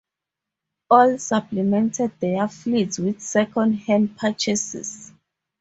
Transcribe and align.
All 0.89 1.19
supplemented 1.19 2.19
their 2.19 2.47
fleets 2.47 2.97
with 2.97 3.21
second 3.21 3.73
hand 3.75 4.17
purchases. 4.17 5.13